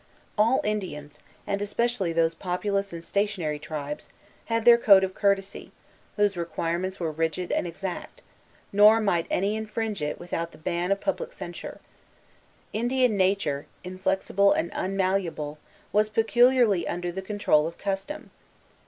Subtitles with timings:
[0.35, 4.09] All Indians, and especially these populous and stationary tribes,
[4.45, 5.71] had their code of courtesy,
[6.15, 8.23] whose requirements were rigid and exact;
[8.73, 11.79] nor might any infringe it without the ban of public censure.
[12.73, 15.59] Indian nature, inflexible and unmalleable,
[15.93, 18.31] was peculiarly under the control of custom.